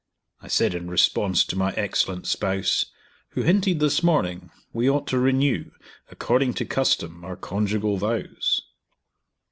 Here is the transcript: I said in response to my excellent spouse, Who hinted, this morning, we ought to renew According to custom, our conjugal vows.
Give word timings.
I 0.41 0.47
said 0.47 0.73
in 0.73 0.89
response 0.89 1.43
to 1.45 1.55
my 1.55 1.73
excellent 1.73 2.25
spouse, 2.25 2.87
Who 3.33 3.43
hinted, 3.43 3.79
this 3.79 4.01
morning, 4.01 4.49
we 4.73 4.89
ought 4.89 5.05
to 5.09 5.19
renew 5.19 5.65
According 6.09 6.55
to 6.55 6.65
custom, 6.65 7.23
our 7.23 7.35
conjugal 7.35 7.97
vows. 7.97 8.63